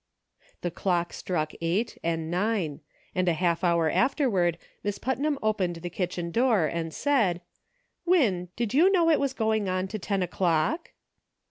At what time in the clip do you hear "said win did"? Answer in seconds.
6.91-8.73